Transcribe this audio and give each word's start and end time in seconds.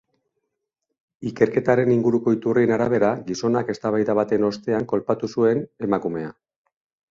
Ikerketaren 1.31 1.91
inguruko 1.97 2.33
iturrien 2.37 2.73
arabera, 2.79 3.11
gizonak 3.29 3.71
eztabaida 3.75 4.17
baten 4.23 4.49
ostean 4.51 4.91
kolpatu 4.95 5.33
zuen 5.37 5.65
emakumea. 5.89 6.35